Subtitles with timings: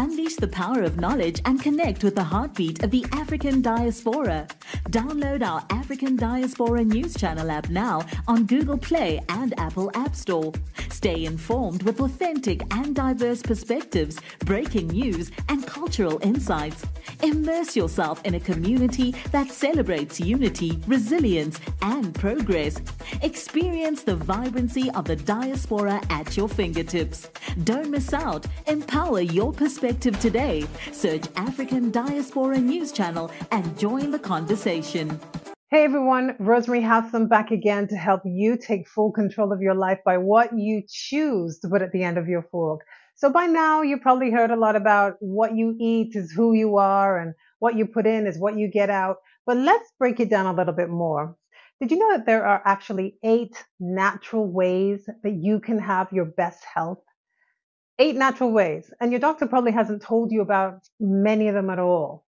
[0.00, 4.48] Unleash the power of knowledge and connect with the heartbeat of the African diaspora.
[4.88, 10.54] Download our African Diaspora News Channel app now on Google Play and Apple App Store.
[10.88, 16.86] Stay informed with authentic and diverse perspectives, breaking news, and cultural insights.
[17.22, 22.80] Immerse yourself in a community that celebrates unity, resilience, and progress.
[23.20, 27.28] Experience the vibrancy of the diaspora at your fingertips.
[27.64, 28.46] Don't miss out.
[28.66, 30.66] Empower your perspective today.
[30.92, 35.18] Search African Diaspora News Channel and join the conversation.
[35.70, 39.98] Hey everyone, Rosemary Hatham back again to help you take full control of your life
[40.04, 42.80] by what you choose to put at the end of your fork.
[43.14, 46.78] So by now you probably heard a lot about what you eat is who you
[46.78, 49.18] are and what you put in is what you get out.
[49.46, 51.36] But let's break it down a little bit more.
[51.80, 56.24] Did you know that there are actually eight natural ways that you can have your
[56.24, 56.98] best health?
[58.00, 58.90] Eight natural ways.
[58.98, 62.24] And your doctor probably hasn't told you about many of them at all.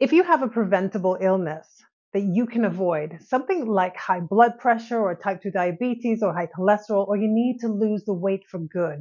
[0.00, 1.68] If you have a preventable illness
[2.14, 6.48] that you can avoid, something like high blood pressure or type 2 diabetes or high
[6.48, 9.00] cholesterol, or you need to lose the weight for good,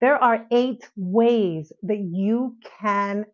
[0.00, 3.24] there are eight ways that you can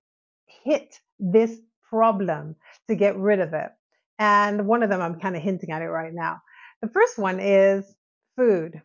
[0.64, 1.58] hit this
[1.88, 2.54] problem
[2.88, 3.70] to get rid of it.
[4.18, 6.42] And one of them, I'm kind of hinting at it right now.
[6.82, 7.86] The first one is
[8.36, 8.82] food.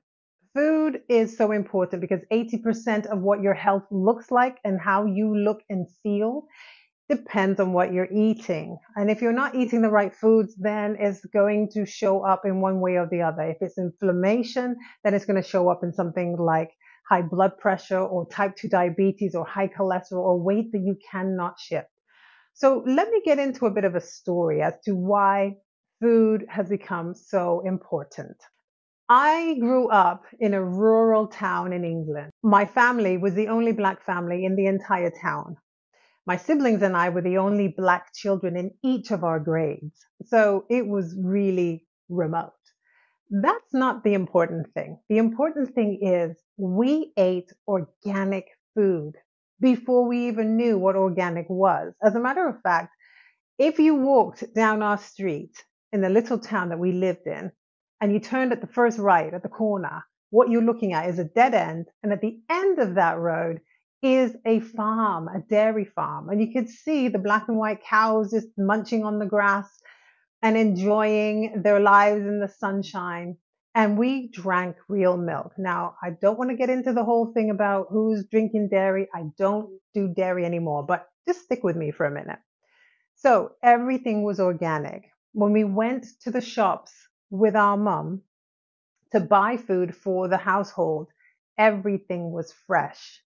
[0.56, 5.36] Food is so important because 80% of what your health looks like and how you
[5.36, 6.44] look and feel
[7.10, 8.78] depends on what you're eating.
[8.96, 12.62] And if you're not eating the right foods, then it's going to show up in
[12.62, 13.42] one way or the other.
[13.42, 16.70] If it's inflammation, then it's going to show up in something like
[17.10, 21.60] high blood pressure or type 2 diabetes or high cholesterol or weight that you cannot
[21.60, 21.88] shift.
[22.54, 25.56] So let me get into a bit of a story as to why
[26.00, 28.38] food has become so important.
[29.10, 32.32] I grew up in a rural town in England.
[32.42, 35.58] My family was the only black family in the entire town.
[36.26, 40.06] My siblings and I were the only black children in each of our grades.
[40.26, 42.54] So it was really remote.
[43.30, 45.00] That's not the important thing.
[45.10, 49.14] The important thing is we ate organic food
[49.60, 51.94] before we even knew what organic was.
[52.02, 52.94] As a matter of fact,
[53.60, 55.56] if you walked down our street
[55.92, 57.52] in the little town that we lived in
[58.04, 61.20] and you turned at the first right at the corner, what you're looking at is
[61.20, 61.86] a dead end.
[62.04, 63.62] And at the end of that road
[64.02, 66.28] is a farm, a dairy farm.
[66.28, 69.70] And you could see the black and white cows just munching on the grass
[70.42, 73.38] and enjoying their lives in the sunshine
[73.74, 75.54] and we drank real milk.
[75.58, 79.08] Now, I don't want to get into the whole thing about who's drinking dairy.
[79.16, 82.40] I don't do dairy anymore, but just stick with me for a minute.
[83.16, 85.04] So everything was organic.
[85.32, 86.92] When we went to the shops
[87.30, 88.22] with our mum
[89.12, 91.08] to buy food for the household,
[91.58, 93.22] everything was fresh.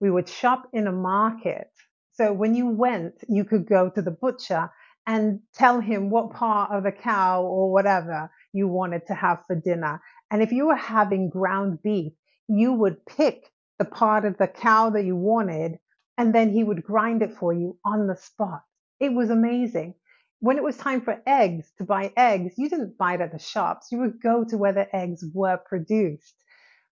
[0.00, 1.70] We would shop in a market.
[2.12, 4.70] So when you went, you could go to the butcher
[5.06, 9.56] and tell him what part of the cow or whatever you wanted to have for
[9.56, 10.00] dinner.
[10.30, 12.12] And if you were having ground beef,
[12.48, 15.78] you would pick the part of the cow that you wanted,
[16.18, 18.62] and then he would grind it for you on the spot.
[19.00, 19.94] It was amazing.
[20.40, 23.38] When it was time for eggs, to buy eggs, you didn't buy it at the
[23.38, 23.88] shops.
[23.92, 26.34] You would go to where the eggs were produced.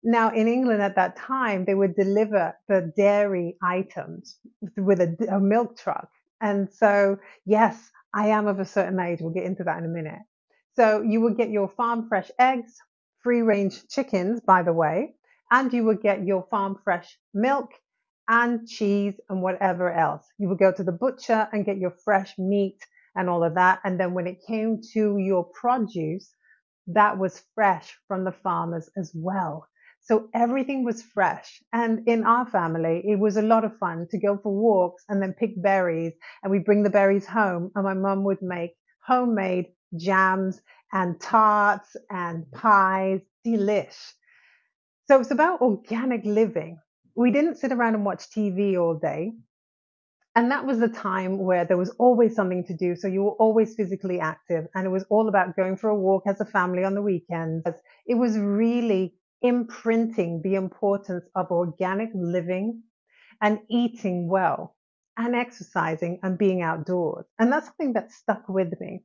[0.01, 4.37] Now, in England at that time, they would deliver the dairy items
[4.77, 6.09] with a, a milk truck.
[6.41, 9.19] And so, yes, I am of a certain age.
[9.21, 10.21] We'll get into that in a minute.
[10.75, 12.77] So you would get your farm fresh eggs,
[13.21, 15.15] free range chickens, by the way,
[15.51, 17.71] and you would get your farm fresh milk
[18.27, 20.25] and cheese and whatever else.
[20.37, 22.79] You would go to the butcher and get your fresh meat
[23.15, 23.79] and all of that.
[23.83, 26.29] And then when it came to your produce,
[26.87, 29.67] that was fresh from the farmers as well.
[30.01, 31.61] So everything was fresh.
[31.71, 35.21] And in our family, it was a lot of fun to go for walks and
[35.21, 36.13] then pick berries.
[36.43, 38.71] And we bring the berries home and my mum would make
[39.05, 43.21] homemade jams and tarts and pies.
[43.45, 44.13] Delish.
[45.07, 46.79] So it's about organic living.
[47.15, 49.33] We didn't sit around and watch TV all day.
[50.35, 52.95] And that was the time where there was always something to do.
[52.95, 54.65] So you were always physically active.
[54.73, 57.67] And it was all about going for a walk as a family on the weekends.
[58.07, 62.81] It was really imprinting the importance of organic living
[63.41, 64.75] and eating well
[65.17, 67.25] and exercising and being outdoors.
[67.37, 69.03] And that's something that stuck with me.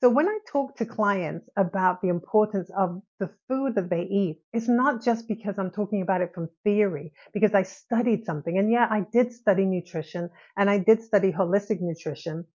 [0.00, 4.40] So when I talk to clients about the importance of the food that they eat,
[4.54, 8.56] it's not just because I'm talking about it from theory, because I studied something.
[8.56, 12.46] And yeah, I did study nutrition and I did study holistic nutrition.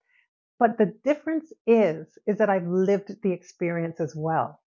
[0.57, 4.59] But the difference is, is that I've lived the experience as well.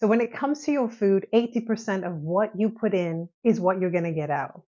[0.00, 3.78] So when it comes to your food, 80% of what you put in is what
[3.78, 4.62] you're going to get out.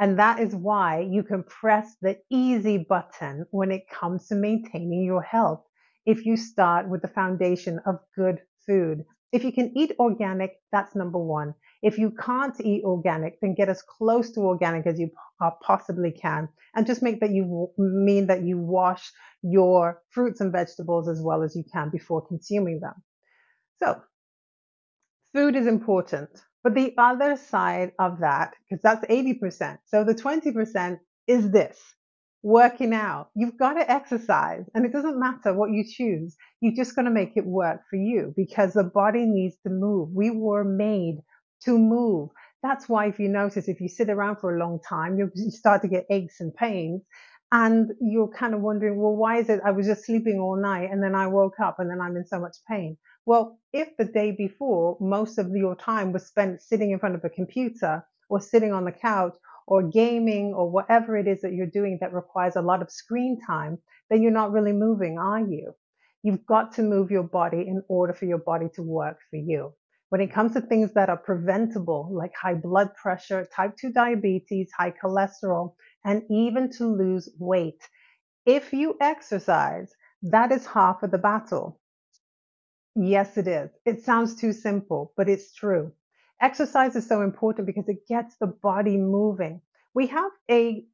[0.00, 5.04] And that is why you can press the easy button when it comes to maintaining
[5.04, 5.64] your health.
[6.06, 10.96] If you start with the foundation of good food, if you can eat organic, that's
[10.96, 11.54] number one.
[11.82, 15.10] If you can't eat organic, then get as close to organic as you
[15.40, 16.48] uh, possibly can.
[16.74, 19.10] And just make that you mean that you wash
[19.42, 22.94] your fruits and vegetables as well as you can before consuming them.
[23.78, 24.02] So
[25.32, 26.30] food is important.
[26.62, 29.78] But the other side of that, because that's 80%.
[29.86, 31.78] So the 20% is this
[32.42, 33.30] working out.
[33.34, 36.36] You've got to exercise and it doesn't matter what you choose.
[36.60, 40.10] You're just going to make it work for you because the body needs to move.
[40.14, 41.18] We were made
[41.64, 42.30] to move.
[42.62, 45.82] That's why if you notice, if you sit around for a long time, you start
[45.82, 47.02] to get aches and pains
[47.52, 50.90] and you're kind of wondering, well, why is it I was just sleeping all night
[50.90, 52.96] and then I woke up and then I'm in so much pain?
[53.26, 57.24] Well, if the day before most of your time was spent sitting in front of
[57.24, 59.34] a computer or sitting on the couch
[59.66, 63.38] or gaming or whatever it is that you're doing that requires a lot of screen
[63.46, 63.78] time,
[64.10, 65.72] then you're not really moving, are you?
[66.22, 69.72] You've got to move your body in order for your body to work for you.
[70.10, 74.70] When it comes to things that are preventable, like high blood pressure, type 2 diabetes,
[74.76, 75.74] high cholesterol,
[76.04, 77.80] and even to lose weight,
[78.44, 79.92] if you exercise,
[80.22, 81.80] that is half of the battle.
[82.96, 83.70] Yes, it is.
[83.86, 85.92] It sounds too simple, but it's true.
[86.42, 89.60] Exercise is so important because it gets the body moving.
[89.94, 90.84] We have a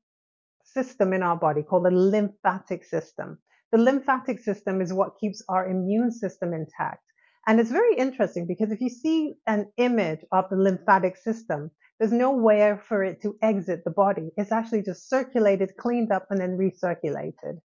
[0.65, 3.39] system in our body called the lymphatic system.
[3.71, 7.03] The lymphatic system is what keeps our immune system intact.
[7.47, 12.13] And it's very interesting because if you see an image of the lymphatic system, there's
[12.13, 14.31] nowhere for it to exit the body.
[14.37, 17.61] It's actually just circulated, cleaned up, and then recirculated.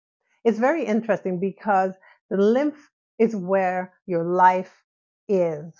[0.44, 1.94] It's very interesting because
[2.30, 2.90] the lymph
[3.20, 4.74] is where your life
[5.30, 5.74] is.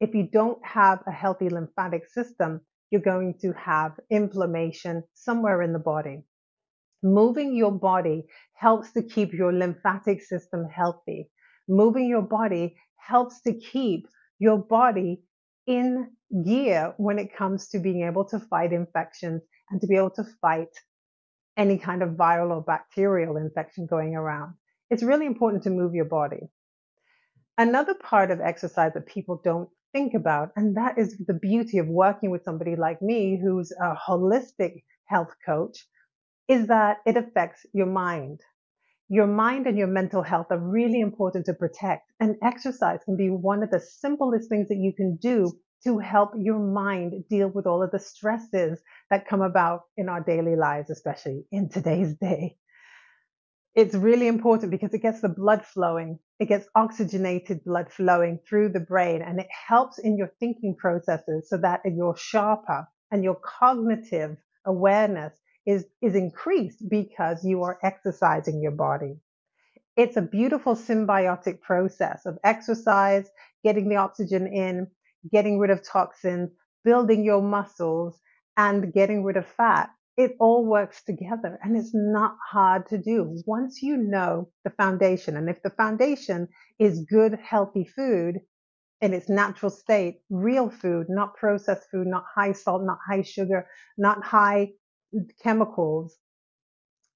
[0.00, 2.60] If you don't have a healthy lymphatic system,
[2.90, 6.22] you're going to have inflammation somewhere in the body.
[7.02, 11.30] Moving your body helps to keep your lymphatic system healthy.
[11.68, 14.06] Moving your body helps to keep
[14.38, 15.22] your body
[15.66, 16.10] in
[16.44, 20.24] gear when it comes to being able to fight infections and to be able to
[20.40, 20.68] fight
[21.56, 24.54] any kind of viral or bacterial infection going around.
[24.90, 26.48] It's really important to move your body.
[27.58, 31.88] Another part of exercise that people don't think about, and that is the beauty of
[31.88, 35.86] working with somebody like me who's a holistic health coach,
[36.48, 38.40] is that it affects your mind.
[39.08, 43.30] Your mind and your mental health are really important to protect, and exercise can be
[43.30, 45.52] one of the simplest things that you can do
[45.84, 50.22] to help your mind deal with all of the stresses that come about in our
[50.22, 52.56] daily lives, especially in today's day
[53.78, 56.18] it's really important because it gets the blood flowing.
[56.40, 61.48] It gets oxygenated blood flowing through the brain and it helps in your thinking processes
[61.48, 64.36] so that you're sharper and your cognitive
[64.66, 65.32] awareness
[65.64, 69.14] is, is increased because you are exercising your body.
[69.96, 73.30] It's a beautiful symbiotic process of exercise,
[73.62, 74.88] getting the oxygen in,
[75.30, 76.50] getting rid of toxins,
[76.84, 78.18] building your muscles
[78.56, 83.40] and getting rid of fat it all works together and it's not hard to do
[83.46, 85.36] once you know the foundation.
[85.36, 86.48] And if the foundation
[86.80, 88.40] is good, healthy food
[89.00, 93.68] in its natural state, real food, not processed food, not high salt, not high sugar,
[93.96, 94.72] not high
[95.40, 96.16] chemicals.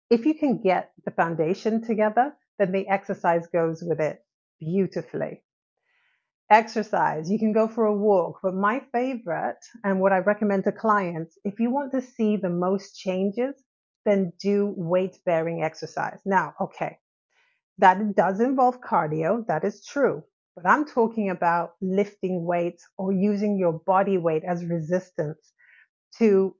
[0.08, 4.24] If you can get the foundation together, then the exercise goes with it
[4.60, 5.42] beautifully
[6.52, 7.30] exercise.
[7.30, 8.40] You can go for a walk.
[8.42, 12.50] But my favorite and what I recommend to clients, if you want to see the
[12.50, 13.54] most changes,
[14.04, 16.20] then do weight bearing exercise.
[16.24, 16.98] Now, okay,
[17.78, 19.46] that does involve cardio.
[19.46, 20.22] That is true.
[20.54, 25.52] But I'm talking about lifting weights or using your body weight as resistance
[26.18, 26.54] to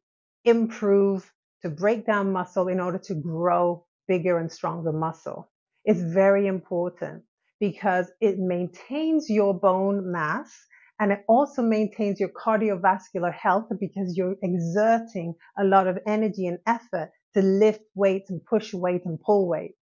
[0.45, 1.31] improve,
[1.63, 5.51] to break down muscle in order to grow bigger and stronger muscle.
[5.85, 7.25] It's very important
[7.63, 10.51] because it maintains your bone mass
[10.99, 16.59] and it also maintains your cardiovascular health because you're exerting a lot of energy and
[16.67, 19.77] effort to lift weights and push weight and pull weight.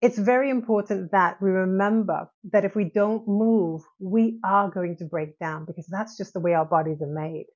[0.00, 5.04] It's very important that we remember that if we don't move, we are going to
[5.04, 7.46] break down because that's just the way our bodies are made.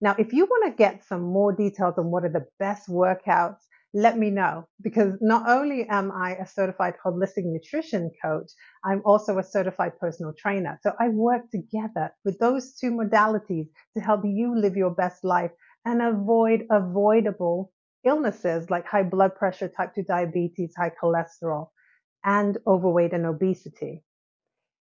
[0.00, 3.60] Now, if you want to get some more details on what are the best workouts
[3.96, 8.50] let me know because not only am I a certified holistic nutrition coach,
[8.84, 10.78] I'm also a certified personal trainer.
[10.82, 15.50] So I work together with those two modalities to help you live your best life
[15.86, 17.72] and avoid avoidable
[18.04, 21.68] illnesses like high blood pressure, type 2 diabetes, high cholesterol,
[22.22, 24.04] and overweight and obesity.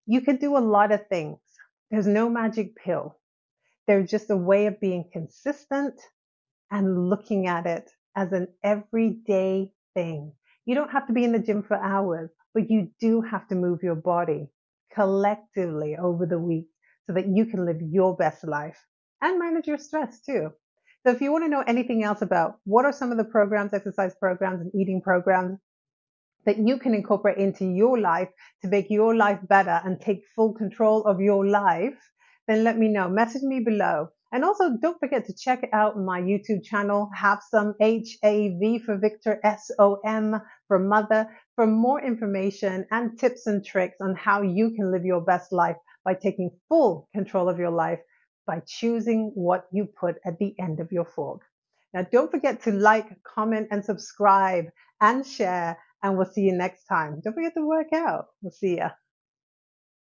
[0.05, 1.39] You can do a lot of things.
[1.89, 3.17] There's no magic pill.
[3.87, 5.99] There's just a way of being consistent
[6.69, 10.33] and looking at it as an everyday thing.
[10.65, 13.55] You don't have to be in the gym for hours, but you do have to
[13.55, 14.49] move your body
[14.93, 16.67] collectively over the week
[17.07, 18.77] so that you can live your best life
[19.21, 20.51] and manage your stress too.
[21.03, 23.73] So if you want to know anything else about what are some of the programs,
[23.73, 25.59] exercise programs and eating programs
[26.45, 28.29] that you can incorporate into your life
[28.61, 31.97] to make your life better and take full control of your life,
[32.47, 33.09] then let me know.
[33.09, 34.09] Message me below.
[34.31, 39.39] And also don't forget to check out my YouTube channel, Have Some H-A-V for Victor,
[39.43, 45.03] S-O-M for Mother, for more information and tips and tricks on how you can live
[45.03, 47.99] your best life by taking full control of your life
[48.47, 51.41] by choosing what you put at the end of your fork.
[51.93, 54.65] Now, don't forget to like, comment, and subscribe
[55.01, 57.19] and share, and we'll see you next time.
[57.23, 58.27] Don't forget to work out.
[58.41, 58.91] We'll see ya.